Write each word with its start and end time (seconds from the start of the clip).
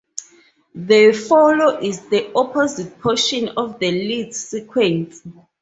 The 0.73 1.11
follow 1.13 1.77
is 1.77 2.09
the 2.09 2.31
opposite 2.33 2.99
portion 2.99 3.49
of 3.49 3.77
the 3.77 3.91
lead's 3.91 4.47
sequence. 4.49 5.21